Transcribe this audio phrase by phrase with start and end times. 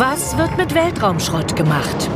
[0.00, 2.08] Was wird mit Weltraumschrott gemacht?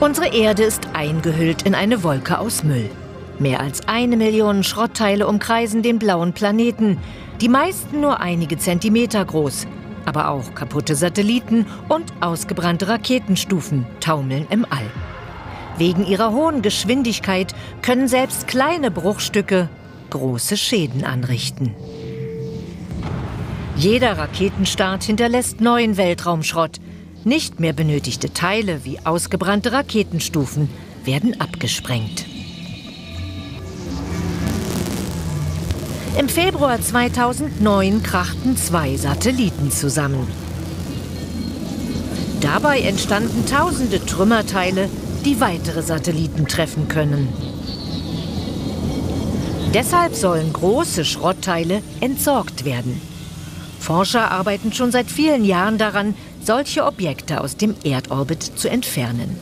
[0.00, 2.90] Unsere Erde ist eingehüllt in eine Wolke aus Müll.
[3.38, 6.98] Mehr als eine Million Schrottteile umkreisen den blauen Planeten,
[7.40, 9.66] die meisten nur einige Zentimeter groß.
[10.04, 14.90] Aber auch kaputte Satelliten und ausgebrannte Raketenstufen taumeln im All.
[15.78, 19.70] Wegen ihrer hohen Geschwindigkeit können selbst kleine Bruchstücke
[20.10, 21.74] große Schäden anrichten.
[23.82, 26.78] Jeder Raketenstart hinterlässt neuen Weltraumschrott.
[27.24, 30.68] Nicht mehr benötigte Teile wie ausgebrannte Raketenstufen
[31.02, 32.24] werden abgesprengt.
[36.16, 40.28] Im Februar 2009 krachten zwei Satelliten zusammen.
[42.40, 44.88] Dabei entstanden tausende Trümmerteile,
[45.24, 47.26] die weitere Satelliten treffen können.
[49.74, 53.11] Deshalb sollen große Schrottteile entsorgt werden.
[53.82, 59.40] Forscher arbeiten schon seit vielen Jahren daran, solche Objekte aus dem Erdorbit zu entfernen.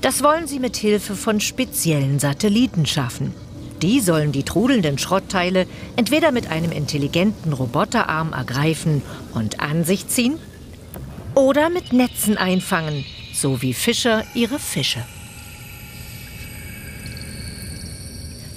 [0.00, 3.32] Das wollen sie mit Hilfe von speziellen Satelliten schaffen.
[3.80, 10.38] Die sollen die trudelnden Schrottteile entweder mit einem intelligenten Roboterarm ergreifen und an sich ziehen
[11.36, 15.04] oder mit Netzen einfangen, so wie Fischer ihre Fische.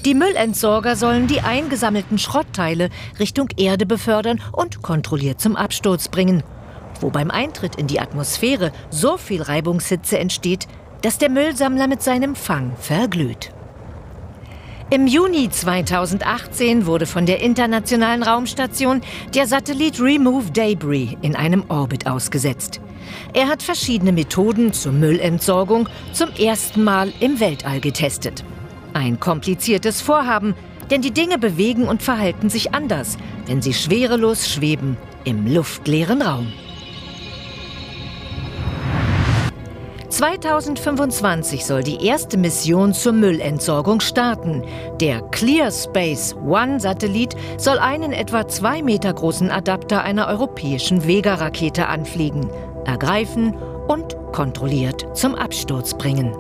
[0.06, 6.42] Die Müllentsorger sollen die eingesammelten Schrottteile Richtung Erde befördern und kontrolliert zum Absturz bringen,
[7.00, 10.68] wo beim Eintritt in die Atmosphäre so viel Reibungshitze entsteht,
[11.04, 13.52] dass der Müllsammler mit seinem Fang verglüht.
[14.90, 19.02] Im Juni 2018 wurde von der Internationalen Raumstation
[19.36, 22.82] der Satellit Remove Debris in einem Orbit ausgesetzt.
[23.34, 28.44] Er hat verschiedene Methoden zur Müllentsorgung zum ersten Mal im Weltall getestet.
[28.94, 30.56] Ein kompliziertes Vorhaben,
[30.90, 36.48] denn die Dinge bewegen und verhalten sich anders, wenn sie schwerelos schweben im luftleeren Raum.
[40.10, 44.62] 2025 soll die erste Mission zur Müllentsorgung starten.
[45.00, 52.50] Der Clear Space One-Satellit soll einen etwa zwei Meter großen Adapter einer europäischen Vega-Rakete anfliegen,
[52.86, 53.56] ergreifen
[53.88, 56.36] und kontrolliert zum Absturz bringen.